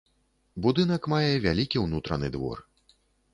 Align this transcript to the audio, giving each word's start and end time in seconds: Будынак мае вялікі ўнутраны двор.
Будынак 0.65 1.03
мае 1.13 1.29
вялікі 1.45 1.77
ўнутраны 1.85 2.31
двор. 2.39 2.57